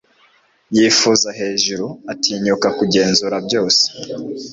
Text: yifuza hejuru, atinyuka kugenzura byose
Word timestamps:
yifuza 0.77 1.29
hejuru, 1.39 1.85
atinyuka 2.13 2.67
kugenzura 2.77 3.35
byose 3.45 3.83